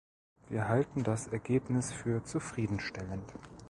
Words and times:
Wir 0.49 0.67
halten 0.67 1.03
das 1.03 1.27
Ergebnis 1.27 1.93
für 1.93 2.23
zufriedenstellend. 2.25 3.31